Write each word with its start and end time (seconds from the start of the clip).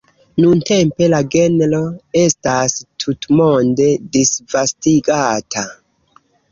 Nuntempe 0.43 1.09
la 1.13 1.19
genro 1.35 1.81
estas 2.23 2.79
tutmonde 3.05 3.89
disvastigata. 4.19 5.71